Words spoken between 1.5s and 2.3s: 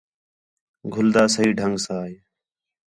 ڈھنگ ساں